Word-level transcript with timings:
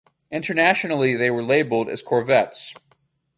Internationally 0.31 1.13
they 1.13 1.29
were 1.29 1.43
labeled 1.43 1.87
as 1.87 2.01
corvettes. 2.01 2.73